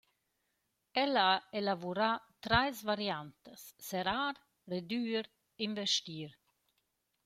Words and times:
Ella 1.01 1.25
ha 1.33 1.35
elavurà 1.61 2.09
trais 2.47 2.81
variantas: 2.89 3.69
Serrar, 3.91 4.35
redüer, 4.75 5.27
investir. 5.71 6.31